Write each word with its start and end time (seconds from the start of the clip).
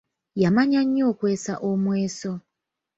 Yamanya 0.41 0.81
nnyo 0.85 1.03
okwesa 1.11 1.53
omweso. 1.69 2.31